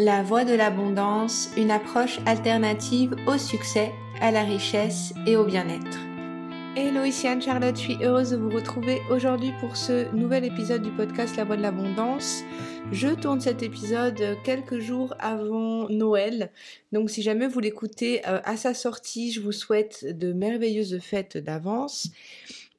La 0.00 0.22
voie 0.22 0.44
de 0.44 0.54
l'abondance, 0.54 1.50
une 1.56 1.72
approche 1.72 2.20
alternative 2.24 3.16
au 3.26 3.36
succès, 3.36 3.90
à 4.20 4.30
la 4.30 4.44
richesse 4.44 5.12
et 5.26 5.34
au 5.34 5.44
bien-être. 5.44 5.98
Hello, 6.76 7.02
ici 7.02 7.26
Anne-Charlotte, 7.26 7.74
je 7.74 7.80
suis 7.80 8.04
heureuse 8.04 8.30
de 8.30 8.36
vous 8.36 8.48
retrouver 8.48 9.00
aujourd'hui 9.10 9.50
pour 9.58 9.76
ce 9.76 10.08
nouvel 10.14 10.44
épisode 10.44 10.82
du 10.82 10.92
podcast 10.92 11.36
La 11.36 11.42
voie 11.42 11.56
de 11.56 11.62
l'abondance. 11.62 12.44
Je 12.92 13.08
tourne 13.08 13.40
cet 13.40 13.64
épisode 13.64 14.36
quelques 14.44 14.78
jours 14.78 15.14
avant 15.18 15.88
Noël, 15.88 16.52
donc 16.92 17.10
si 17.10 17.20
jamais 17.20 17.48
vous 17.48 17.58
l'écoutez 17.58 18.24
euh, 18.28 18.38
à 18.44 18.56
sa 18.56 18.74
sortie, 18.74 19.32
je 19.32 19.40
vous 19.40 19.50
souhaite 19.50 20.06
de 20.16 20.32
merveilleuses 20.32 21.00
fêtes 21.00 21.38
d'avance. 21.38 22.12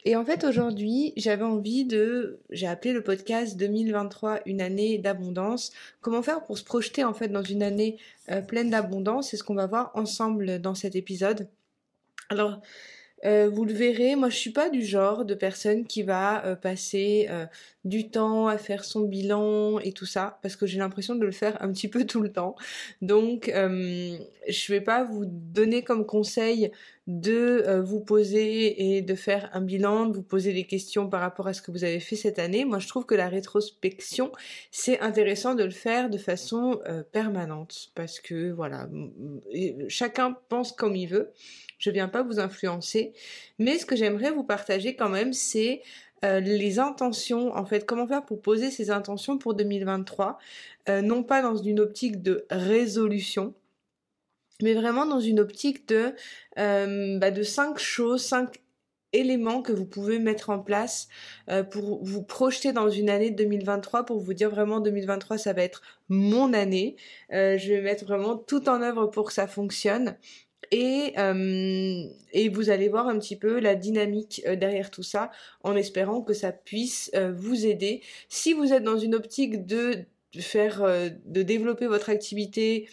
Et 0.05 0.15
en 0.15 0.23
fait, 0.23 0.45
aujourd'hui, 0.45 1.13
j'avais 1.17 1.43
envie 1.43 1.83
de, 1.83 2.39
j'ai 2.51 2.67
appelé 2.67 2.93
le 2.93 3.03
podcast 3.03 3.57
2023 3.57 4.39
une 4.45 4.61
année 4.61 4.97
d'abondance. 4.97 5.71
Comment 6.01 6.21
faire 6.21 6.45
pour 6.45 6.57
se 6.57 6.63
projeter 6.63 7.03
en 7.03 7.13
fait 7.13 7.27
dans 7.27 7.43
une 7.43 7.61
année 7.61 7.97
euh, 8.31 8.41
pleine 8.41 8.69
d'abondance? 8.69 9.29
C'est 9.29 9.37
ce 9.37 9.43
qu'on 9.43 9.55
va 9.55 9.67
voir 9.67 9.91
ensemble 9.95 10.59
dans 10.61 10.73
cet 10.73 10.95
épisode. 10.95 11.49
Alors, 12.29 12.61
euh, 13.25 13.49
vous 13.49 13.65
le 13.65 13.73
verrez, 13.73 14.15
moi 14.15 14.29
je 14.29 14.37
suis 14.37 14.51
pas 14.51 14.69
du 14.69 14.81
genre 14.85 15.25
de 15.25 15.35
personne 15.35 15.85
qui 15.85 16.03
va 16.03 16.45
euh, 16.45 16.55
passer 16.55 17.27
du 17.89 18.09
temps 18.09 18.47
à 18.47 18.57
faire 18.57 18.85
son 18.85 19.01
bilan 19.01 19.79
et 19.79 19.91
tout 19.91 20.05
ça, 20.05 20.39
parce 20.41 20.55
que 20.55 20.65
j'ai 20.65 20.79
l'impression 20.79 21.15
de 21.15 21.25
le 21.25 21.31
faire 21.31 21.61
un 21.61 21.71
petit 21.71 21.87
peu 21.87 22.05
tout 22.07 22.21
le 22.21 22.31
temps. 22.31 22.55
Donc 23.01 23.51
je 23.53 24.71
vais 24.71 24.81
pas 24.81 25.03
vous 25.03 25.25
donner 25.25 25.83
comme 25.83 26.05
conseil 26.05 26.71
de 27.07 27.81
vous 27.83 27.99
poser 27.99 28.95
et 28.97 29.01
de 29.01 29.15
faire 29.15 29.49
un 29.53 29.61
bilan, 29.61 30.05
de 30.05 30.15
vous 30.15 30.23
poser 30.23 30.53
des 30.53 30.65
questions 30.65 31.09
par 31.09 31.21
rapport 31.21 31.47
à 31.47 31.53
ce 31.53 31.61
que 31.61 31.71
vous 31.71 31.83
avez 31.83 31.99
fait 31.99 32.15
cette 32.15 32.39
année. 32.39 32.65
Moi 32.65 32.79
je 32.79 32.87
trouve 32.87 33.05
que 33.05 33.15
la 33.15 33.27
rétrospection, 33.27 34.31
c'est 34.71 34.99
intéressant 34.99 35.55
de 35.55 35.63
le 35.63 35.71
faire 35.71 36.09
de 36.09 36.17
façon 36.17 36.79
permanente, 37.11 37.89
parce 37.95 38.19
que 38.19 38.51
voilà, 38.51 38.87
chacun 39.87 40.37
pense 40.49 40.71
comme 40.71 40.95
il 40.95 41.07
veut 41.07 41.33
je 41.79 41.89
viens 41.89 42.09
pas 42.09 42.21
vous 42.21 42.39
influencer, 42.39 43.13
mais 43.57 43.79
ce 43.79 43.85
que 43.85 43.95
j'aimerais 43.95 44.31
vous 44.31 44.43
partager 44.43 44.95
quand 44.95 45.09
même, 45.09 45.33
c'est 45.33 45.81
euh, 46.23 46.39
les 46.39 46.79
intentions, 46.79 47.55
en 47.55 47.65
fait, 47.65 47.85
comment 47.85 48.07
faire 48.07 48.25
pour 48.25 48.41
poser 48.41 48.71
ces 48.71 48.91
intentions 48.91 49.37
pour 49.37 49.53
2023, 49.53 50.37
euh, 50.89 51.01
non 51.01 51.23
pas 51.23 51.41
dans 51.41 51.55
une 51.55 51.79
optique 51.79 52.21
de 52.21 52.45
résolution, 52.49 53.53
mais 54.61 54.73
vraiment 54.73 55.05
dans 55.05 55.19
une 55.19 55.39
optique 55.39 55.87
de, 55.87 56.13
euh, 56.57 57.17
bah, 57.19 57.31
de 57.31 57.43
cinq 57.43 57.79
choses, 57.79 58.23
cinq 58.23 58.59
éléments 59.13 59.61
que 59.61 59.71
vous 59.71 59.85
pouvez 59.85 60.19
mettre 60.19 60.51
en 60.51 60.59
place 60.59 61.07
pour 61.71 62.03
vous 62.03 62.21
projeter 62.21 62.73
dans 62.73 62.91
une 62.91 63.09
année 63.09 63.31
2023 63.31 64.05
pour 64.05 64.19
vous 64.19 64.35
dire 64.35 64.51
vraiment 64.51 64.81
2023 64.81 65.39
ça 65.39 65.51
va 65.51 65.63
être 65.63 65.81
mon 66.09 66.53
année. 66.53 66.95
Je 67.31 67.73
vais 67.73 67.81
mettre 67.81 68.05
vraiment 68.05 68.37
tout 68.37 68.69
en 68.69 68.83
œuvre 68.83 69.07
pour 69.07 69.25
que 69.29 69.33
ça 69.33 69.47
fonctionne 69.47 70.15
et, 70.71 71.13
euh, 71.17 72.03
et 72.31 72.49
vous 72.49 72.69
allez 72.69 72.89
voir 72.89 73.07
un 73.07 73.17
petit 73.17 73.35
peu 73.35 73.59
la 73.59 73.75
dynamique 73.75 74.41
euh, 74.45 74.55
derrière 74.55 74.91
tout 74.91 75.03
ça 75.03 75.31
en 75.63 75.75
espérant 75.75 76.21
que 76.21 76.33
ça 76.33 76.51
puisse 76.51 77.09
euh, 77.15 77.31
vous 77.31 77.65
aider. 77.65 78.01
Si 78.29 78.53
vous 78.53 78.73
êtes 78.73 78.83
dans 78.83 78.97
une 78.97 79.15
optique 79.15 79.65
de 79.65 80.05
faire, 80.39 80.83
de 81.25 81.41
développer 81.41 81.87
votre 81.87 82.09
activité, 82.09 82.87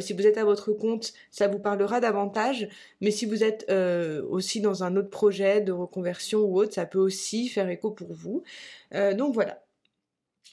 si 0.00 0.12
vous 0.12 0.26
êtes 0.26 0.38
à 0.38 0.44
votre 0.44 0.72
compte, 0.72 1.12
ça 1.30 1.46
vous 1.46 1.60
parlera 1.60 2.00
davantage. 2.00 2.68
Mais 3.00 3.12
si 3.12 3.26
vous 3.26 3.44
êtes 3.44 3.70
aussi 4.28 4.60
dans 4.60 4.82
un 4.82 4.96
autre 4.96 5.10
projet 5.10 5.60
de 5.60 5.70
reconversion 5.70 6.40
ou 6.40 6.58
autre, 6.58 6.74
ça 6.74 6.86
peut 6.86 6.98
aussi 6.98 7.48
faire 7.48 7.68
écho 7.68 7.92
pour 7.92 8.12
vous. 8.12 8.42
donc 8.92 9.34
voilà. 9.34 9.62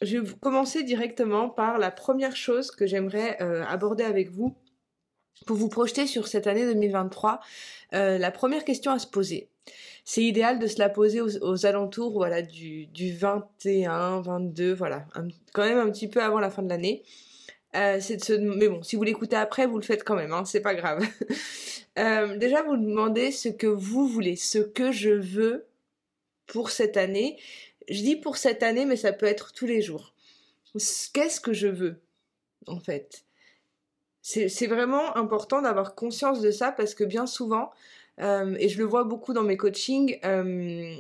Je 0.03 0.19
vais 0.19 0.33
commencer 0.39 0.83
directement 0.83 1.49
par 1.49 1.79
la 1.79 1.89
première 1.89 2.35
chose 2.35 2.69
que 2.69 2.85
j'aimerais 2.85 3.39
aborder 3.39 4.03
avec 4.03 4.29
vous 4.29 4.55
pour 5.45 5.57
vous 5.57 5.69
projeter 5.69 6.07
sur 6.07 6.27
cette 6.27 6.47
année 6.47 6.65
2023, 6.65 7.39
euh, 7.93 8.17
la 8.17 8.31
première 8.31 8.65
question 8.65 8.91
à 8.91 8.99
se 8.99 9.07
poser, 9.07 9.49
c'est 10.03 10.23
idéal 10.23 10.59
de 10.59 10.67
se 10.67 10.79
la 10.79 10.89
poser 10.89 11.21
aux, 11.21 11.65
alentours 11.65 12.13
voilà, 12.13 12.41
du, 12.41 12.87
du 12.87 13.13
21, 13.13 14.21
22, 14.21 14.73
voilà, 14.73 15.05
quand 15.53 15.63
même 15.63 15.79
un 15.79 15.91
petit 15.91 16.07
peu 16.07 16.21
avant 16.21 16.39
la 16.39 16.49
fin 16.49 16.63
de 16.63 16.69
l'année. 16.69 17.03
Euh, 17.75 17.99
c'est 17.99 18.23
se, 18.23 18.33
mais 18.33 18.69
bon, 18.69 18.81
si 18.81 18.95
vous 18.95 19.03
l'écoutez 19.03 19.35
après, 19.35 19.67
vous 19.67 19.77
le 19.77 19.83
faites 19.83 20.03
quand 20.03 20.15
même, 20.15 20.31
hein, 20.31 20.45
c'est 20.45 20.61
pas 20.61 20.73
grave. 20.73 21.05
euh, 21.99 22.37
déjà, 22.37 22.63
vous 22.63 22.77
demandez 22.77 23.31
ce 23.31 23.49
que 23.49 23.67
vous 23.67 24.07
voulez, 24.07 24.35
ce 24.35 24.59
que 24.59 24.91
je 24.91 25.09
veux 25.09 25.67
pour 26.47 26.71
cette 26.71 26.97
année. 26.97 27.37
Je 27.89 28.01
dis 28.01 28.15
pour 28.15 28.37
cette 28.37 28.63
année, 28.63 28.85
mais 28.85 28.95
ça 28.95 29.13
peut 29.13 29.25
être 29.25 29.53
tous 29.53 29.65
les 29.65 29.81
jours. 29.81 30.13
Qu'est-ce 31.13 31.39
que 31.39 31.53
je 31.53 31.67
veux, 31.67 32.01
en 32.67 32.79
fait? 32.79 33.26
C'est 34.27 34.67
vraiment 34.67 35.15
important 35.15 35.61
d'avoir 35.61 35.95
conscience 35.95 36.41
de 36.41 36.51
ça 36.51 36.73
parce 36.73 36.93
que 36.93 37.05
bien 37.05 37.25
souvent, 37.25 37.71
euh, 38.19 38.57
et 38.59 38.67
je 38.67 38.77
le 38.77 38.83
vois 38.83 39.05
beaucoup 39.05 39.31
dans 39.31 39.43
mes 39.43 39.55
coachings, 39.55 40.19
euh, 40.25 40.97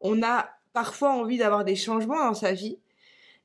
on 0.00 0.20
a 0.24 0.50
parfois 0.72 1.10
envie 1.10 1.38
d'avoir 1.38 1.64
des 1.64 1.76
changements 1.76 2.18
dans 2.18 2.34
sa 2.34 2.52
vie, 2.52 2.80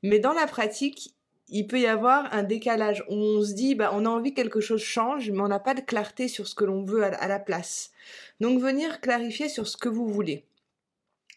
mais 0.02 0.18
dans 0.18 0.32
la 0.32 0.48
pratique, 0.48 1.14
il 1.48 1.68
peut 1.68 1.78
y 1.78 1.86
avoir 1.86 2.34
un 2.34 2.42
décalage. 2.42 3.04
On 3.08 3.42
se 3.42 3.52
dit, 3.52 3.76
bah, 3.76 3.90
on 3.94 4.06
a 4.06 4.08
envie 4.08 4.34
que 4.34 4.42
quelque 4.42 4.60
chose 4.60 4.82
change, 4.82 5.30
mais 5.30 5.40
on 5.40 5.48
n'a 5.48 5.60
pas 5.60 5.74
de 5.74 5.80
clarté 5.80 6.26
sur 6.26 6.48
ce 6.48 6.56
que 6.56 6.64
l'on 6.64 6.82
veut 6.82 7.04
à, 7.04 7.28
la 7.28 7.38
place. 7.38 7.92
Donc 8.40 8.60
venir 8.60 9.00
clarifier 9.00 9.48
sur 9.48 9.68
ce 9.68 9.76
que 9.76 9.88
vous 9.88 10.08
voulez. 10.08 10.46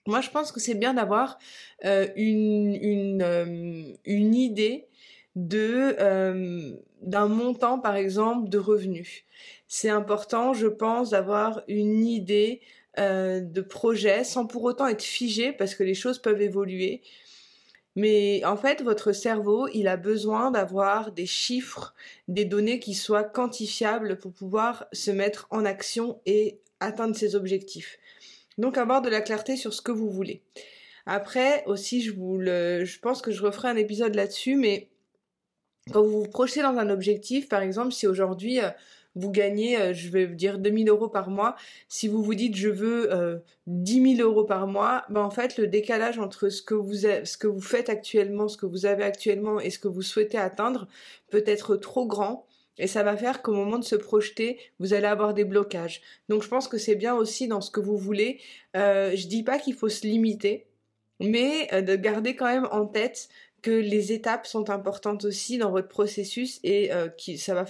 Moi, 0.08 0.22
je 0.22 0.31
pense 0.31 0.52
que 0.52 0.59
c'est 0.59 0.74
bien 0.74 0.96
d'avoir 0.96 1.38
euh, 1.86 2.08
une, 2.16 2.74
une, 2.81 3.96
une 4.06 4.34
idée 4.34 4.88
de 5.38 5.96
euh, 6.00 6.72
d'un 7.02 7.28
montant 7.28 7.80
par 7.80 7.96
exemple 7.96 8.50
de 8.50 8.58
revenus. 8.58 9.24
C'est 9.68 9.90
important, 9.90 10.53
je 10.53 10.68
pense, 10.68 11.12
d'avoir 11.12 11.62
une 11.68 12.06
idée 12.06 12.62
euh, 12.98 13.40
de 13.40 13.62
projet 13.62 14.24
sans 14.24 14.48
pour 14.48 14.64
autant 14.64 14.88
être 14.88 15.03
figé 15.03 15.53
parce 15.53 15.75
que 15.75 15.84
les 15.84 15.94
choses 15.94 16.18
peuvent 16.18 16.42
évoluer. 16.42 17.02
Mais 17.96 18.44
en 18.46 18.58
fait, 18.58 18.81
votre 18.81 19.12
cerveau, 19.12 19.68
il 19.74 19.88
a 19.88 19.98
besoin 19.98 20.52
d'avoir 20.52 21.12
des 21.12 21.25
chiffres, 21.25 21.94
des 22.28 22.46
données 22.46 22.80
qui 22.80 22.94
soient 22.96 23.24
quantifiables 23.24 24.18
pour 24.18 24.34
pouvoir 24.34 24.86
se 24.92 25.12
mettre 25.12 25.48
en 25.52 25.66
action 25.66 26.19
et 26.25 26.59
atteindre 26.80 27.16
ses 27.16 27.36
objectifs. 27.36 28.00
Donc 28.58 28.78
avoir 28.78 29.04
de 29.04 29.09
la 29.09 29.22
clarté 29.22 29.56
sur 29.56 29.74
ce 29.74 29.81
que 29.81 29.92
vous 29.92 30.09
voulez. 30.09 30.42
Après 31.06 31.64
aussi, 31.68 32.02
je 32.02 32.12
vous 32.12 32.38
le, 32.38 32.86
je 32.86 33.00
pense 33.00 33.22
que 33.22 33.31
je 33.31 33.44
referai 33.44 33.69
un 33.69 33.78
épisode 33.78 34.16
là-dessus, 34.16 34.56
mais 34.56 34.90
quand 35.92 36.03
vous 36.03 36.22
vous 36.24 36.30
projetez 36.30 36.62
dans 36.62 36.78
un 36.78 36.90
objectif, 36.90 37.50
par 37.50 37.62
exemple, 37.62 37.92
si 37.92 38.08
aujourd'hui 38.08 38.62
euh, 38.62 38.70
vous 39.16 39.31
gagnez, 39.31 39.78
euh, 39.78 39.94
je 39.94 40.09
vais 40.09 40.28
dire 40.28 40.59
2000 40.59 40.90
euros 40.90 41.09
par 41.09 41.30
mois, 41.30 41.56
si 41.90 42.08
vous 42.08 42.22
vous 42.22 42.36
dites 42.36 42.56
je 42.56 42.70
veux 42.70 43.14
euh, 43.14 43.40
10 43.68 44.18
000 44.18 44.30
euros 44.30 44.44
par 44.44 44.68
mois, 44.68 45.06
ben 45.09 45.22
en 45.22 45.31
fait 45.31 45.58
le 45.58 45.68
décalage 45.68 46.20
entre 46.20 46.50
ce 46.50 46.62
que 46.62 46.75
vous 47.48 47.62
faites 47.62 47.90
actuellement, 47.90 48.48
ce 48.48 48.58
que 48.58 48.66
vous 48.66 48.86
avez 48.86 49.03
actuellement 49.03 49.59
et 49.59 49.70
ce 49.70 49.80
que 49.80 49.88
vous 49.88 50.03
souhaitez 50.03 50.38
atteindre 50.38 50.88
peut 51.30 51.44
être 51.46 51.75
trop 51.75 52.06
grand. 52.06 52.48
Et 52.80 52.88
ça 52.88 53.04
va 53.04 53.18
faire 53.18 53.42
qu'au 53.42 53.54
moment 53.54 53.80
de 53.80 53.84
se 53.84 53.96
projeter, 53.96 54.59
vous 54.80 54.94
allez 54.94 55.08
avoir 55.08 55.34
des 55.34 55.46
blocages. 55.46 56.02
Donc 56.30 56.44
je 56.44 56.48
pense 56.48 56.68
que 56.68 56.78
c'est 56.78 56.96
bien 56.96 57.16
aussi 57.16 57.48
dans 57.48 57.62
ce 57.62 57.72
que 57.72 57.80
vous 57.80 57.98
voulez. 57.98 58.40
Euh, 58.75 59.16
je 59.16 59.28
dis 59.28 59.44
pas 59.44 59.58
qu'il 59.58 59.74
faut 59.74 59.90
se 59.90 60.06
limiter, 60.06 60.68
mais 61.19 61.68
euh, 61.74 61.81
de 61.81 61.96
garder 61.96 62.36
quand 62.36 62.46
même 62.46 62.68
en 62.72 62.86
tête 62.86 63.30
que 63.68 63.72
les 63.74 64.14
étapes 64.14 64.48
sont 64.48 64.70
importantes 64.70 65.26
aussi 65.26 65.58
dans 65.58 65.72
votre 65.72 65.90
processus 65.90 66.62
et 66.64 66.94
euh, 66.94 67.10
qui, 67.10 67.38
ça 67.38 67.54
va 67.54 67.66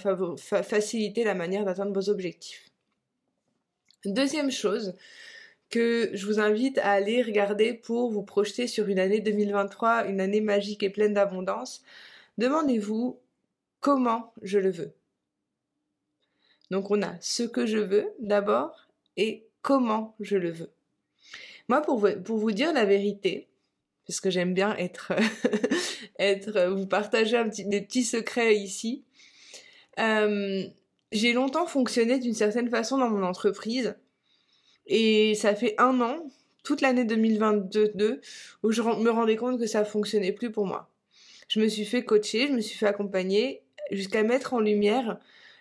faciliter 0.62 1.24
la 1.24 1.34
manière 1.34 1.64
d'atteindre 1.64 1.92
vos 1.92 2.08
objectifs. 2.08 2.70
Deuxième 4.04 4.52
chose 4.52 4.94
que 5.70 6.10
je 6.14 6.24
vous 6.24 6.38
invite 6.38 6.78
à 6.78 6.92
aller 6.92 7.20
regarder 7.20 7.74
pour 7.74 8.12
vous 8.12 8.22
projeter 8.22 8.68
sur 8.68 8.86
une 8.86 9.00
année 9.00 9.18
2023, 9.18 10.06
une 10.06 10.20
année 10.20 10.40
magique 10.40 10.84
et 10.84 10.90
pleine 10.90 11.14
d'abondance, 11.14 11.82
demandez-vous 12.38 13.18
comment 13.80 14.32
je 14.42 14.60
le 14.60 14.70
veux. 14.70 14.92
Donc 16.70 16.92
on 16.92 17.02
a 17.02 17.16
ce 17.20 17.42
que 17.42 17.66
je 17.66 17.78
veux 17.78 18.06
d'abord 18.20 18.86
et 19.16 19.48
comment 19.62 20.14
je 20.20 20.36
le 20.36 20.52
veux. 20.52 20.70
Moi, 21.68 21.82
pour 21.82 22.08
pour 22.24 22.38
vous 22.38 22.52
dire 22.52 22.72
la 22.72 22.84
vérité, 22.84 23.48
parce 24.08 24.20
que 24.20 24.30
j'aime 24.30 24.54
bien 24.54 24.74
être, 24.76 25.12
être, 26.18 26.70
vous 26.70 26.86
partager 26.86 27.42
des 27.66 27.80
petits 27.80 28.04
secrets 28.04 28.56
ici. 28.56 29.04
Euh, 29.98 30.64
j'ai 31.12 31.32
longtemps 31.32 31.66
fonctionné 31.66 32.18
d'une 32.18 32.34
certaine 32.34 32.68
façon 32.68 32.98
dans 32.98 33.08
mon 33.08 33.22
entreprise 33.22 33.96
et 34.86 35.34
ça 35.34 35.54
fait 35.54 35.74
un 35.78 36.00
an, 36.00 36.16
toute 36.64 36.80
l'année 36.80 37.04
2022, 37.04 38.20
où 38.62 38.72
je 38.72 38.82
me 38.82 39.10
rendais 39.10 39.36
compte 39.36 39.58
que 39.58 39.66
ça 39.66 39.84
fonctionnait 39.84 40.32
plus 40.32 40.50
pour 40.50 40.66
moi. 40.66 40.90
Je 41.48 41.60
me 41.60 41.68
suis 41.68 41.84
fait 41.84 42.04
coacher, 42.04 42.48
je 42.48 42.52
me 42.52 42.60
suis 42.60 42.76
fait 42.78 42.86
accompagner 42.86 43.62
jusqu'à 43.90 44.22
mettre 44.22 44.54
en 44.54 44.60
lumière 44.60 45.18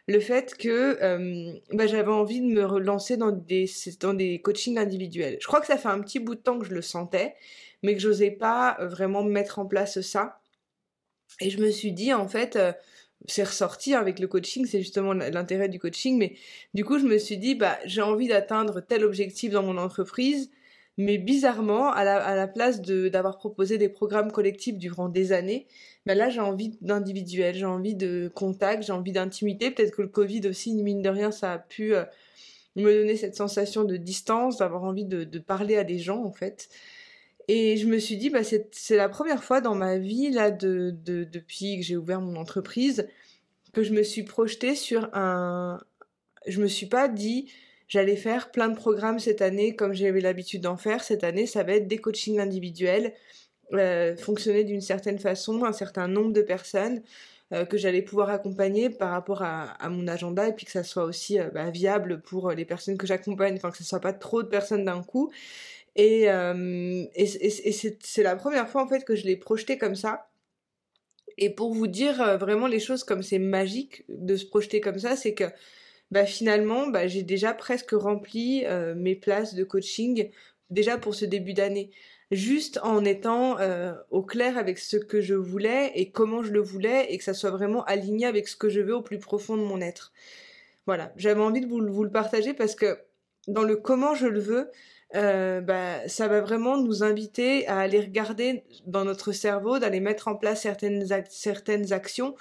le 0.10 0.20
fait 0.20 0.56
que 0.58 0.98
euh, 1.02 1.54
bah, 1.74 1.88
j'avais 1.88 2.12
envie 2.12 2.40
de 2.40 2.46
me 2.46 2.66
relancer 2.66 3.18
dans 3.18 3.32
des, 3.32 3.70
dans 4.00 4.14
des 4.14 4.40
coachings 4.40 4.78
individuels. 4.78 5.38
Je 5.42 5.48
crois 5.48 5.60
que 5.60 5.68
ça 5.68 5.78
fait 5.78 5.90
un 5.90 6.00
petit 6.00 6.20
bout 6.20 6.36
de 6.36 6.40
temps 6.40 6.60
que 6.60 6.66
je 6.66 6.74
le 6.74 6.82
sentais 6.82 7.36
mais 7.84 7.94
que 7.94 8.02
j'osais 8.02 8.32
pas 8.32 8.78
euh, 8.80 8.88
vraiment 8.88 9.24
mettre 9.24 9.60
en 9.60 9.66
place 9.66 10.02
ça. 10.02 10.40
Et 11.42 11.50
je 11.50 11.60
me 11.60 11.70
suis 11.72 11.92
dit, 11.92 12.14
en 12.14 12.28
fait, 12.28 12.58
c'est 13.28 13.44
ressorti 13.44 13.94
avec 13.94 14.20
le 14.20 14.28
coaching, 14.28 14.66
c'est 14.66 14.80
justement 14.80 15.14
l'intérêt 15.14 15.70
du 15.70 15.80
coaching, 15.80 16.18
mais 16.18 16.36
du 16.74 16.86
coup, 16.86 17.00
je 17.00 17.06
me 17.06 17.18
suis 17.18 17.38
dit, 17.38 17.56
bah, 17.56 17.78
j'ai 17.86 18.02
envie 18.02 18.28
d'atteindre 18.28 18.82
tel 18.82 19.04
objectif 19.04 19.52
dans 19.52 19.64
mon 19.64 19.78
entreprise, 19.78 20.50
mais 20.98 21.20
bizarrement, 21.20 21.92
à 21.92 22.04
la, 22.04 22.48
place 22.48 22.82
d'avoir 22.82 23.38
proposé 23.38 23.78
des 23.78 23.90
programmes 23.90 24.32
collectifs 24.32 24.78
durant 24.78 25.10
des 25.10 25.32
années, 25.32 25.68
bah 26.08 26.16
là, 26.16 26.30
j'ai 26.30 26.40
envie 26.40 26.76
d'individuel, 26.82 27.54
j'ai 27.54 27.66
envie 27.66 27.94
de 27.94 28.32
contact, 28.34 28.84
j'ai 28.84 28.94
envie 28.94 29.12
d'intimité. 29.12 29.70
Peut-être 29.70 29.96
que 29.96 30.02
le 30.02 30.08
Covid 30.08 30.48
aussi, 30.48 30.74
mine 30.74 31.04
de 31.04 31.10
rien, 31.10 31.32
ça 31.32 31.54
a 31.54 31.60
pu 31.60 31.94
euh, 31.94 32.04
me 32.76 32.92
donner 32.92 33.16
cette 33.16 33.36
sensation 33.36 33.84
de 33.84 33.96
distance, 33.96 34.58
d'avoir 34.58 34.84
envie 34.84 35.06
de, 35.06 35.26
parler 35.40 35.78
à 35.78 35.84
des 35.84 36.00
gens, 36.00 36.24
en 36.24 36.32
fait. 36.32 36.70
Et 37.48 37.78
je 37.78 37.88
me 37.88 37.98
suis 37.98 38.18
dit, 38.18 38.30
bah, 38.30 38.42
c'est 38.44 38.96
la 38.96 39.10
première 39.10 39.44
fois 39.44 39.62
dans 39.62 39.76
ma 39.76 39.98
vie, 39.98 40.32
là, 40.32 40.52
de, 40.52 40.94
de 41.06 41.24
depuis 41.24 41.78
que 41.78 41.84
j'ai 41.84 41.96
ouvert 41.96 42.20
mon 42.20 42.36
entreprise, 42.36 43.08
que 43.74 43.84
je 43.84 43.94
me 43.94 44.04
suis 44.04 44.24
projetée 44.24 44.76
sur 44.76 45.10
un... 45.14 45.80
Je 46.46 46.62
me 46.62 46.68
suis 46.68 46.88
pas 46.88 47.08
dit, 47.08 47.50
J'allais 47.88 48.18
faire 48.18 48.52
plein 48.52 48.68
de 48.68 48.76
programmes 48.76 49.20
cette 49.20 49.42
année 49.42 49.76
comme 49.76 49.94
j'avais 49.94 50.20
l'habitude 50.20 50.62
d'en 50.62 50.78
faire. 50.78 51.04
Cette 51.04 51.24
année, 51.24 51.46
ça 51.46 51.64
va 51.64 51.74
être 51.74 51.88
des 51.88 52.00
coachings 52.00 52.40
individuels, 52.40 53.14
euh, 53.74 54.18
fonctionner 54.18 54.66
d'une 54.66 54.82
certaine 54.82 55.20
façon, 55.20 55.64
un 55.64 55.72
certain 55.72 56.10
nombre 56.10 56.34
de 56.34 56.42
personnes 56.42 57.02
euh, 57.54 57.64
que 57.64 57.78
j'allais 57.78 58.02
pouvoir 58.02 58.30
accompagner 58.30 58.90
par 58.90 59.12
rapport 59.12 59.42
à, 59.42 59.78
mon 59.90 60.06
agenda 60.10 60.50
et 60.50 60.54
puis 60.54 60.66
que 60.66 60.72
ça 60.74 60.84
soit 60.84 61.06
aussi 61.06 61.40
euh, 61.40 61.50
bah, 61.54 61.70
viable 61.70 62.22
pour 62.22 62.52
les 62.52 62.66
personnes 62.66 62.98
que 62.98 63.08
j'accompagne, 63.08 63.56
enfin 63.56 63.72
que 63.72 63.78
ce 63.78 63.86
soit 63.86 64.02
pas 64.02 64.14
trop 64.14 64.44
de 64.44 64.50
personnes 64.50 64.84
d'un 64.84 65.02
coup. 65.02 65.32
Et, 65.98 66.28
et, 67.16 67.26
c'est 67.26 68.24
la 68.24 68.36
première 68.36 68.70
fois 68.70 68.84
en 68.84 68.88
fait 68.88 69.04
que 69.04 69.16
je 69.16 69.26
l'ai 69.26 69.36
projeté 69.36 69.78
comme 69.78 69.96
ça. 69.96 70.30
Et 71.38 71.50
pour 71.50 71.74
vous 71.74 71.88
dire 71.88 72.38
vraiment 72.38 72.68
les 72.68 72.80
choses 72.80 73.04
comme 73.04 73.24
c'est 73.24 73.40
magique 73.40 74.06
de 74.08 74.36
se 74.36 74.46
projeter 74.46 74.80
comme 74.80 75.00
ça, 75.00 75.16
c'est 75.16 75.34
que 75.34 75.46
bah 76.12 76.26
finalement, 76.26 76.88
bah, 76.88 77.08
j'ai 77.08 77.24
déjà 77.24 77.54
presque 77.54 77.92
rempli 77.92 78.64
euh, 78.66 78.96
mes 78.96 79.16
places 79.16 79.56
de 79.56 79.64
coaching 79.64 80.30
déjà 80.70 80.98
pour 80.98 81.16
ce 81.16 81.26
début 81.26 81.54
d'année. 81.54 81.92
Juste 82.32 82.80
en 82.84 83.06
étant 83.06 83.60
euh, 83.60 83.94
au 84.10 84.22
clair 84.22 84.58
avec 84.58 84.80
ce 84.80 84.98
que 84.98 85.22
je 85.22 85.34
voulais 85.34 85.92
et 85.96 86.12
comment 86.12 86.44
je 86.44 86.52
le 86.52 86.60
voulais 86.62 87.12
et 87.12 87.18
que 87.18 87.24
ça 87.24 87.34
soit 87.34 87.52
vraiment 87.52 87.84
aligné 87.86 88.26
avec 88.26 88.48
ce 88.48 88.56
que 88.56 88.70
je 88.70 88.82
veux 88.82 88.96
au 88.96 89.02
plus 89.02 89.20
profond 89.20 89.58
de 89.58 89.64
mon 89.64 89.82
être. 89.82 90.14
Voilà, 90.86 91.14
j'avais 91.18 91.42
envie 91.42 91.62
de 91.62 91.68
vous, 91.68 91.80
le 91.82 92.12
partager 92.12 92.54
parce 92.54 92.76
que 92.76 92.98
dans 93.48 93.64
le 93.64 93.76
comment 93.78 94.14
je 94.16 94.28
le 94.28 94.40
veux, 94.40 94.70
euh, 95.16 95.62
bah, 95.62 96.08
ça 96.10 96.28
va 96.28 96.42
vraiment 96.42 96.78
nous 96.78 97.02
inviter 97.04 97.66
à 97.68 97.80
aller 97.80 98.02
regarder 98.02 98.64
dans 98.86 99.06
notre 99.06 99.32
cerveau, 99.32 99.80
d'aller 99.80 100.02
mettre 100.02 100.28
en 100.28 100.36
place 100.36 100.62
certaines, 100.62 101.08
certaines 101.30 101.94
actions 101.94 102.36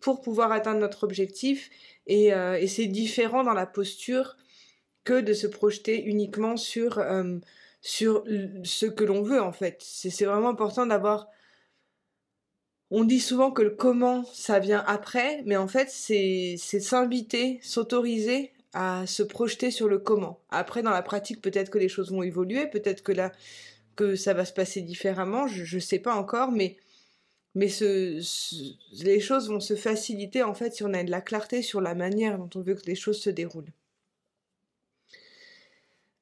pour 0.00 0.20
pouvoir 0.20 0.52
atteindre 0.52 0.80
notre 0.80 1.04
objectif 1.04 1.70
euh, 2.10 2.54
et, 2.54 2.66
c'est 2.68 2.86
différent 2.86 3.44
dans 3.44 3.54
la 3.54 3.66
posture 3.66 4.36
que 5.04 5.20
de 5.20 5.32
se 5.32 5.46
projeter 5.46 6.04
uniquement 6.04 6.56
sur, 6.56 6.98
euh, 6.98 7.38
sur 7.80 8.24
ce 8.64 8.86
que 8.86 9.04
l'on 9.04 9.22
veut 9.22 9.42
en 9.42 9.52
fait. 9.52 9.78
C'est 9.80 10.24
vraiment 10.24 10.50
important 10.50 10.86
d'avoir... 10.86 11.28
On 12.90 13.04
dit 13.04 13.20
souvent 13.20 13.50
que 13.50 13.62
le 13.62 13.70
comment, 13.70 14.24
ça 14.26 14.58
vient 14.58 14.84
après, 14.86 15.42
mais 15.46 15.56
en 15.56 15.66
fait, 15.66 15.88
c'est 15.88 16.56
s'inviter, 16.58 17.58
s'autoriser 17.62 18.52
à 18.72 19.06
se 19.06 19.22
projeter 19.22 19.70
sur 19.70 19.88
le 19.88 19.98
comment. 19.98 20.40
Après, 20.50 20.82
dans 20.82 20.90
la 20.90 21.02
pratique, 21.02 21.42
peut-être 21.42 21.70
que 21.70 21.78
les 21.78 21.88
choses 21.88 22.10
vont 22.10 22.22
évoluer, 22.22 22.66
peut-être 22.66 23.02
que 23.02 23.12
là, 23.12 23.32
que 23.96 24.16
ça 24.16 24.34
va 24.34 24.44
se 24.44 24.52
passer 24.52 24.82
différemment, 24.82 25.46
je 25.46 25.76
ne 25.76 25.80
sais 25.80 25.98
pas 25.98 26.14
encore, 26.14 26.52
mais 26.52 26.76
mais 27.54 27.68
les 29.02 29.20
choses 29.20 29.48
vont 29.50 29.60
se 29.60 29.76
faciliter 29.76 30.42
en 30.42 30.54
fait 30.54 30.74
si 30.74 30.84
on 30.84 30.94
a 30.94 31.04
de 31.04 31.10
la 31.10 31.20
clarté 31.20 31.62
sur 31.62 31.80
la 31.82 31.94
manière 31.94 32.38
dont 32.38 32.48
on 32.54 32.62
veut 32.62 32.74
que 32.74 32.86
les 32.86 32.94
choses 32.94 33.20
se 33.20 33.30
déroulent. 33.30 33.72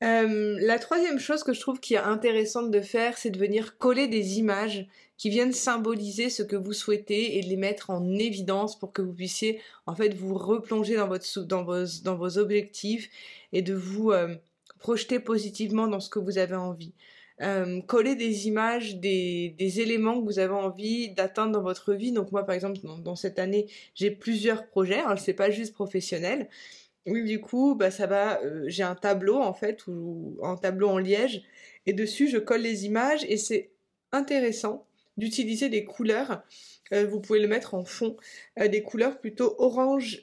Euh, 0.02 0.56
la 0.60 0.78
troisième 0.78 1.18
chose 1.18 1.42
que 1.42 1.52
je 1.52 1.60
trouve 1.60 1.78
qui 1.78 1.94
est 1.94 1.98
intéressante 1.98 2.70
de 2.70 2.80
faire, 2.80 3.18
c'est 3.18 3.30
de 3.30 3.38
venir 3.38 3.76
coller 3.76 4.08
des 4.08 4.38
images 4.38 4.86
qui 5.18 5.28
viennent 5.28 5.52
symboliser 5.52 6.30
ce 6.30 6.42
que 6.42 6.56
vous 6.56 6.72
souhaitez 6.72 7.36
et 7.36 7.42
de 7.42 7.48
les 7.48 7.56
mettre 7.56 7.90
en 7.90 8.14
évidence 8.14 8.78
pour 8.78 8.92
que 8.92 9.02
vous 9.02 9.12
puissiez 9.12 9.60
en 9.86 9.94
fait 9.94 10.14
vous 10.14 10.34
replonger 10.34 10.96
dans, 10.96 12.16
vos, 12.16 12.38
objectifs 12.38 13.10
et 13.52 13.60
de 13.60 13.74
vous 13.74 14.12
euh, 14.12 14.34
projeter 14.78 15.20
positivement 15.20 15.88
dans 15.88 16.00
ce 16.00 16.08
que 16.08 16.18
vous 16.18 16.38
avez 16.38 16.56
envie. 16.56 16.94
Euh, 17.42 17.80
coller 17.82 18.16
des 18.16 18.48
images, 18.48 18.96
des, 18.96 19.54
éléments 19.80 20.20
que 20.20 20.26
vous 20.26 20.38
avez 20.38 20.52
envie 20.52 21.10
d'atteindre 21.10 21.52
dans 21.52 21.62
votre 21.62 21.94
vie. 21.94 22.12
Donc 22.12 22.32
moi, 22.32 22.44
par 22.44 22.54
exemple, 22.54 22.80
dans, 22.82 23.16
cette 23.16 23.38
année, 23.38 23.66
j'ai 23.94 24.10
plusieurs 24.10 24.66
projets. 24.66 25.00
Alors, 25.00 25.18
c'est 25.18 25.34
pas 25.34 25.50
juste 25.50 25.72
professionnel. 25.72 26.48
Oui, 27.06 27.24
du 27.24 27.40
coup, 27.40 27.74
bah 27.74 27.90
ça 27.90 28.06
va. 28.06 28.40
Euh, 28.42 28.64
j'ai 28.66 28.82
un 28.82 28.94
tableau 28.94 29.36
en 29.38 29.54
fait, 29.54 29.86
ou 29.86 30.38
un 30.42 30.56
tableau 30.56 30.88
en 30.88 30.98
liège, 30.98 31.42
et 31.86 31.92
dessus 31.92 32.28
je 32.28 32.38
colle 32.38 32.60
les 32.60 32.84
images, 32.84 33.24
et 33.28 33.36
c'est 33.36 33.70
intéressant 34.12 34.86
d'utiliser 35.16 35.68
des 35.68 35.84
couleurs. 35.84 36.42
Euh, 36.92 37.06
vous 37.06 37.20
pouvez 37.20 37.40
le 37.40 37.48
mettre 37.48 37.74
en 37.74 37.84
fond, 37.84 38.16
des 38.58 38.82
couleurs 38.82 39.18
plutôt 39.20 39.54
orange, 39.58 40.22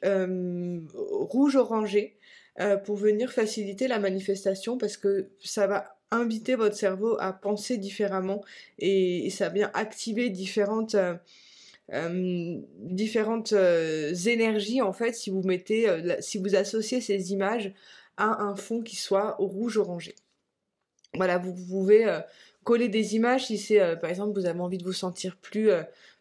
rouge 0.94 1.56
orangé, 1.56 2.18
pour 2.86 2.96
venir 2.96 3.32
faciliter 3.32 3.88
la 3.88 4.00
manifestation 4.00 4.78
parce 4.80 4.98
que 4.98 5.30
ça 5.40 5.68
va 5.68 5.98
inviter 6.12 6.56
votre 6.56 6.76
cerveau 6.76 7.16
à 7.20 7.32
penser 7.32 7.78
différemment 7.78 8.44
et, 8.80 9.30
ça 9.30 9.50
vient 9.50 9.70
activer 9.74 10.30
différentes 10.30 10.96
différentes 11.90 13.54
énergies 13.54 14.82
en 14.82 14.92
fait 14.94 15.14
si 15.14 15.30
vous 15.30 15.42
mettez 15.44 15.88
si 16.20 16.38
vous 16.38 16.56
associez 16.56 17.00
ces 17.02 17.32
images 17.32 17.74
à 18.18 18.44
un 18.44 18.56
fond 18.56 18.82
qui 18.82 18.96
soit 18.96 19.36
rouge 19.40 19.78
orangé. 19.78 20.16
Voilà, 21.14 21.38
vous 21.38 21.54
pouvez 21.54 22.06
coller 22.64 22.90
des 22.90 23.16
images 23.16 23.46
si 23.46 23.58
c'est 23.58 23.96
par 24.02 24.10
exemple 24.10 24.38
vous 24.38 24.46
avez 24.46 24.60
envie 24.60 24.78
de 24.78 24.84
vous 24.84 24.92
sentir 24.94 25.38
plus 25.38 25.70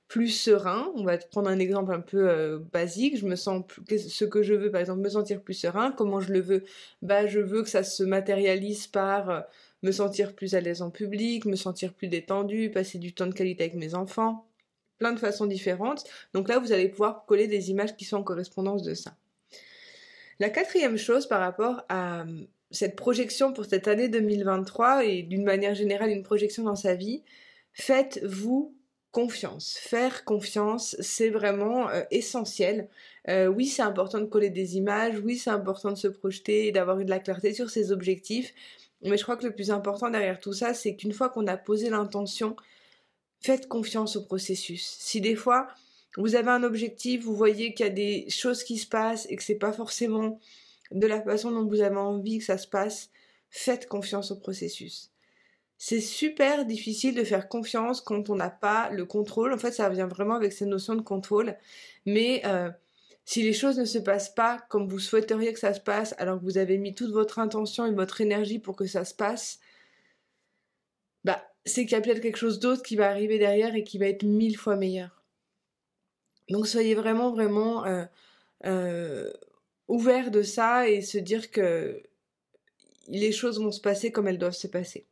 plus 0.09 0.29
serein. 0.29 0.93
On 0.95 1.03
va 1.03 1.19
prendre 1.19 1.49
un 1.49 1.59
exemple 1.59 1.93
un 1.93 2.01
peu 2.01 2.59
basique. 2.73 3.19
Je 3.19 3.27
me 3.27 3.35
sens 3.35 3.65
ce 3.91 4.25
que 4.25 4.43
je 4.43 4.55
veux, 4.55 4.71
par 4.71 4.81
exemple, 4.81 5.01
me 5.01 5.09
sentir 5.09 5.43
plus 5.43 5.55
serein. 5.55 5.91
Comment 5.91 6.21
je 6.21 6.33
le 6.33 6.41
veux? 6.41 6.63
Bah, 7.03 7.27
je 7.27 7.41
veux 7.41 7.65
que 7.65 7.69
ça 7.69 7.83
se 7.83 8.05
matérialise 8.05 8.87
par 8.87 9.45
me 9.83 9.91
sentir 9.91 10.35
plus 10.35 10.55
à 10.55 10.61
l'aise 10.61 10.81
en 10.81 10.91
public, 10.91 11.45
me 11.45 11.57
sentir 11.57 11.93
plus 11.93 12.07
détendu, 12.07 12.71
passer 12.71 12.99
du 12.99 13.15
temps 13.15 13.27
de 13.27 13.35
qualité 13.35 13.65
avec 13.65 13.75
mes 13.75 13.95
enfants, 13.95 14.47
plein 14.99 15.13
de 15.13 15.19
façons 15.19 15.47
différentes. 15.47 16.05
Donc 16.35 16.49
là, 16.49 16.59
vous 16.59 16.73
allez 16.73 16.89
pouvoir 16.89 17.25
coller 17.27 17.49
des 17.49 17.71
images 17.71 17.97
qui 17.97 18.05
sont 18.05 18.17
en 18.17 18.23
correspondance 18.23 18.83
de 18.83 18.95
ça. 18.95 19.15
La 20.39 20.51
quatrième 20.51 20.99
chose 20.99 21.27
par 21.27 21.41
rapport 21.41 21.85
à 21.89 22.23
euh, 22.23 22.45
cette 22.71 22.97
projection 22.97 23.53
pour 23.53 23.65
cette 23.65 23.89
année 23.89 24.09
2023 24.09 25.05
et 25.05 25.23
d'une 25.23 25.45
manière 25.45 25.75
générale 25.75 26.11
une 26.11 26.23
projection 26.23 26.65
dans 26.65 26.77
sa 26.77 26.95
vie, 26.95 27.23
faites-vous 27.73 28.75
confiance. 29.13 29.79
Faire 29.81 30.25
confiance, 30.25 30.95
c'est 31.01 31.31
vraiment 31.31 31.89
euh, 31.89 32.03
essentiel. 32.11 32.89
Euh, 33.29 33.47
oui, 33.47 33.65
c'est 33.65 33.81
important 33.81 34.21
de 34.21 34.27
coller 34.27 34.51
des 34.51 34.77
images, 34.77 35.19
oui, 35.25 35.39
c'est 35.39 35.49
important 35.49 35.91
de 35.91 35.97
se 35.97 36.09
projeter 36.09 36.67
et 36.67 36.73
d'avoir 36.73 36.99
de 36.99 37.09
la 37.09 37.19
clarté 37.19 37.55
sur 37.55 37.71
ses 37.71 37.93
objectifs, 37.93 38.53
mais 39.03 39.17
je 39.17 39.23
crois 39.23 39.37
que 39.37 39.47
le 39.47 39.55
plus 39.55 39.71
important 39.71 40.11
derrière 40.11 40.39
tout 40.39 40.53
ça, 40.53 40.75
c'est 40.75 40.97
qu'une 40.97 41.13
fois 41.13 41.29
qu'on 41.29 41.47
a 41.47 41.57
posé 41.57 41.89
l'intention, 41.89 42.57
faites 43.47 43.69
confiance 43.69 44.17
au 44.17 44.23
processus. 44.23 44.97
Si 44.99 45.21
des 45.21 45.37
fois, 45.37 45.69
vous 46.17 46.35
avez 46.35 46.51
un 46.51 46.65
objectif, 46.65 47.23
vous 47.23 47.37
voyez 47.37 47.75
qu'il 47.75 47.87
y 47.87 47.89
a 47.89 47.93
des 47.93 48.29
choses 48.29 48.65
qui 48.65 48.77
se 48.77 48.89
passent 48.89 49.27
et 49.31 49.37
que 49.37 49.43
c'est 49.43 49.55
pas 49.55 49.73
forcément 49.73 50.41
de 50.91 51.07
la 51.07 51.23
façon 51.23 51.53
dont 51.53 51.65
vous 51.65 51.81
avez 51.81 51.97
envie 51.97 52.39
que 52.39 52.45
ça 52.45 52.59
se 52.59 52.67
passe, 52.67 53.11
faites 53.51 53.87
confiance 53.87 54.33
au 54.33 54.37
processus. 54.37 55.11
C'est 55.79 56.01
super 56.01 56.65
difficile 56.65 57.15
de 57.15 57.23
faire 57.23 57.49
confiance 57.49 58.01
quand 58.01 58.31
on 58.31 58.35
n'a 58.35 58.51
pas 58.51 58.91
le 58.91 59.05
contrôle. 59.05 59.53
En 59.53 59.59
fait, 59.59 59.73
ça 59.73 59.89
vient 59.91 60.07
vraiment 60.07 60.35
avec 60.35 60.53
cette 60.53 60.69
notion 60.69 60.95
de 60.95 61.03
contrôle. 61.03 61.55
Mais 62.07 62.43
euh, 62.47 62.71
si 63.25 63.43
les 63.43 63.53
choses 63.53 63.79
ne 63.79 63.85
se 63.85 63.99
passent 63.99 64.35
pas 64.35 64.59
comme 64.71 64.89
vous 64.89 64.99
souhaiteriez 64.99 65.53
que 65.53 65.59
ça 65.61 65.75
se 65.75 65.81
passe, 65.81 66.15
alors 66.19 66.39
que 66.41 66.45
vous 66.45 66.59
avez 66.59 66.79
mis 66.79 66.95
toute 66.95 67.13
votre 67.13 67.39
intention 67.39 67.87
et 67.87 67.93
votre 67.93 68.21
énergie 68.21 68.59
pour 68.59 68.75
que 68.75 68.87
ça 68.87 69.05
se 69.05 69.15
passe, 69.15 69.61
bah, 71.25 71.43
c'est 71.67 71.85
qu'il 71.85 71.93
y 71.93 71.95
a 71.97 72.01
peut-être 72.01 72.21
quelque 72.21 72.39
chose 72.39 72.61
d'autre 72.61 72.83
qui 72.83 72.97
va 72.97 73.11
arriver 73.11 73.39
derrière 73.39 73.75
et 73.75 73.85
qui 73.85 73.99
va 73.99 74.07
être 74.07 74.23
mille 74.23 74.57
fois 74.57 74.77
meilleur. 74.77 75.23
Donc 76.49 76.67
soyez 76.67 76.95
vraiment, 76.95 77.33
vraiment 77.33 77.85
euh, 77.85 78.05
euh, 78.65 79.31
ouverts 79.89 80.31
de 80.31 80.43
ça 80.43 80.89
et 80.89 81.03
se 81.03 81.19
dire 81.19 81.51
que 81.51 82.03
les 83.09 83.33
choses 83.33 83.61
vont 83.61 83.73
se 83.73 83.81
passer 83.81 84.13
comme 84.13 84.29
elles 84.29 84.39
doivent 84.39 84.53
se 84.53 84.69
passer 84.69 85.07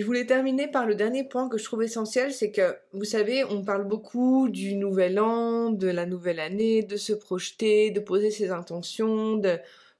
je 0.00 0.06
voulais 0.06 0.26
terminer 0.26 0.68
par 0.68 0.86
le 0.86 0.94
dernier 0.94 1.24
point 1.24 1.48
que 1.48 1.58
je 1.58 1.64
trouve 1.64 1.82
essentiel, 1.82 2.32
c'est 2.32 2.50
que, 2.50 2.76
vous 2.92 3.04
savez, 3.04 3.44
on 3.44 3.64
parle 3.64 3.84
beaucoup 3.84 4.48
du 4.48 4.74
nouvel 4.74 5.18
an, 5.18 5.70
de 5.70 5.88
la 5.88 6.06
nouvelle 6.06 6.40
année, 6.40 6.82
de 6.82 6.96
se 6.96 7.12
projeter, 7.12 7.90
de 7.90 8.00
poser 8.00 8.30
ses 8.30 8.50
intentions, 8.50 9.40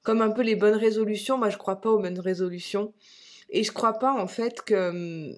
comme 0.03 0.21
un 0.21 0.31
peu 0.31 0.41
les 0.41 0.55
bonnes 0.55 0.75
résolutions. 0.75 1.37
Moi, 1.37 1.49
je 1.49 1.57
crois 1.57 1.81
pas 1.81 1.89
aux 1.89 1.99
bonnes 1.99 2.19
résolutions. 2.19 2.93
Et 3.49 3.63
je 3.63 3.71
crois 3.71 3.93
pas, 3.93 4.13
en 4.13 4.27
fait, 4.27 4.61
que, 4.61 5.33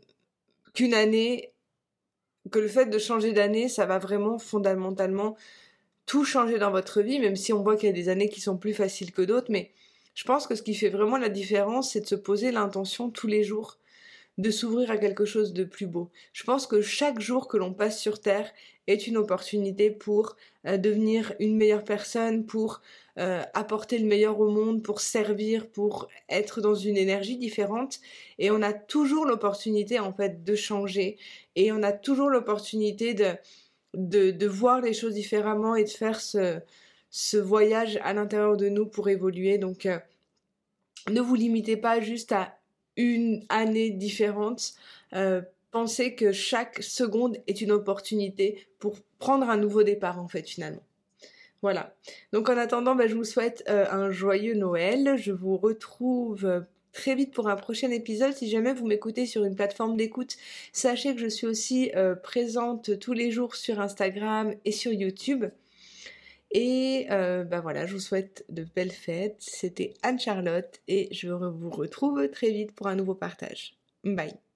qu'une 0.73 0.93
année 0.93 1.53
que 2.49 2.59
le 2.59 2.67
fait 2.67 2.87
de 2.87 2.97
changer 2.97 3.33
d'année, 3.33 3.69
ça 3.69 3.85
va 3.85 3.99
vraiment 3.99 4.39
fondamentalement 4.39 5.37
tout 6.05 6.25
changer 6.25 6.57
dans 6.57 6.71
votre 6.71 7.01
vie, 7.01 7.19
même 7.19 7.35
si 7.35 7.53
on 7.53 7.61
voit 7.61 7.75
qu'il 7.75 7.87
y 7.87 7.91
a 7.91 7.95
des 7.95 8.09
années 8.09 8.29
qui 8.29 8.41
sont 8.41 8.57
plus 8.57 8.73
faciles 8.73 9.11
que 9.11 9.21
d'autres, 9.21 9.51
mais 9.51 9.71
je 10.15 10.23
pense 10.23 10.47
que 10.47 10.55
ce 10.55 10.63
qui 10.63 10.73
fait 10.73 10.89
vraiment 10.89 11.17
la 11.17 11.29
différence, 11.29 11.91
c'est 11.91 12.01
de 12.01 12.07
se 12.07 12.15
poser 12.15 12.51
l'intention 12.51 13.09
tous 13.09 13.27
les 13.27 13.43
jours 13.43 13.77
de 14.37 14.49
s'ouvrir 14.49 14.89
à 14.91 14.97
quelque 14.97 15.25
chose 15.25 15.53
de 15.53 15.63
plus 15.63 15.87
beau. 15.87 16.09
Je 16.33 16.43
pense 16.43 16.65
que 16.65 16.81
chaque 16.81 17.19
jour 17.19 17.47
que 17.47 17.57
l'on 17.57 17.73
passe 17.73 17.99
sur 17.99 18.21
Terre 18.21 18.51
est 18.87 19.07
une 19.07 19.17
opportunité 19.17 19.91
pour 19.91 20.35
euh, 20.65 20.77
devenir 20.77 21.33
une 21.39 21.57
meilleure 21.57 21.83
personne, 21.83 22.45
pour 22.45 22.81
euh, 23.17 23.43
apporter 23.53 23.97
le 23.97 24.07
meilleur 24.07 24.39
au 24.39 24.49
monde, 24.49 24.83
pour 24.83 25.01
servir, 25.01 25.69
pour 25.69 26.07
être 26.29 26.61
dans 26.61 26.75
une 26.75 26.97
énergie 26.97 27.37
différente. 27.37 27.99
Et 28.39 28.51
on 28.51 28.61
a 28.61 28.73
toujours 28.73 29.25
l'opportunité 29.25 29.99
en 29.99 30.13
fait 30.13 30.43
de 30.43 30.55
changer 30.55 31.17
et 31.55 31.71
on 31.71 31.83
a 31.83 31.91
toujours 31.91 32.29
l'opportunité 32.29 33.13
de, 33.13 33.35
de, 33.93 34.47
voir 34.47 34.81
les 34.81 34.93
choses 34.93 35.13
différemment 35.13 35.75
et 35.75 35.83
de 35.83 35.89
faire 35.89 36.21
ce, 36.21 36.59
ce 37.09 37.37
voyage 37.37 37.99
à 38.03 38.13
l'intérieur 38.13 38.55
de 38.55 38.69
nous 38.69 38.85
pour 38.85 39.09
évoluer. 39.09 39.57
Donc 39.57 39.85
euh, 39.85 39.99
ne 41.09 41.19
vous 41.19 41.35
limitez 41.35 41.77
pas 41.77 41.99
juste 41.99 42.31
à 42.31 42.57
une 42.95 43.45
année 43.49 43.89
différente. 43.89 44.73
Euh, 45.13 45.41
pensez 45.71 46.15
que 46.15 46.31
chaque 46.31 46.81
seconde 46.81 47.37
est 47.47 47.61
une 47.61 47.71
opportunité 47.71 48.67
pour 48.79 48.95
prendre 49.19 49.49
un 49.49 49.57
nouveau 49.57 49.83
départ 49.83 50.19
en 50.19 50.27
fait 50.27 50.47
finalement. 50.47 50.83
Voilà. 51.61 51.95
Donc 52.33 52.49
en 52.49 52.57
attendant, 52.57 52.95
bah, 52.95 53.07
je 53.07 53.15
vous 53.15 53.23
souhaite 53.23 53.63
euh, 53.69 53.85
un 53.91 54.11
joyeux 54.11 54.55
Noël. 54.55 55.15
Je 55.17 55.31
vous 55.31 55.57
retrouve 55.57 56.45
euh, 56.45 56.61
très 56.91 57.15
vite 57.15 57.33
pour 57.33 57.47
un 57.47 57.55
prochain 57.55 57.91
épisode. 57.91 58.33
Si 58.33 58.49
jamais 58.49 58.73
vous 58.73 58.87
m'écoutez 58.87 59.25
sur 59.25 59.43
une 59.43 59.55
plateforme 59.55 59.95
d'écoute, 59.95 60.37
sachez 60.73 61.13
que 61.13 61.21
je 61.21 61.27
suis 61.27 61.47
aussi 61.47 61.91
présente 62.23 62.99
tous 62.99 63.13
les 63.13 63.31
jours 63.31 63.55
sur 63.55 63.79
Instagram 63.79 64.53
et 64.65 64.71
sur 64.71 64.91
YouTube. 64.91 65.45
Et 66.51 67.07
euh, 67.11 67.43
bah 67.43 67.61
voilà, 67.61 67.85
je 67.85 67.93
vous 67.93 67.99
souhaite 67.99 68.45
de 68.49 68.65
belles 68.75 68.91
fêtes. 68.91 69.37
C'était 69.39 69.93
Anne-Charlotte 70.03 70.81
et 70.87 71.07
je 71.13 71.29
vous 71.29 71.69
retrouve 71.69 72.29
très 72.29 72.51
vite 72.51 72.73
pour 72.73 72.87
un 72.87 72.95
nouveau 72.95 73.15
partage. 73.15 73.75
Bye 74.03 74.50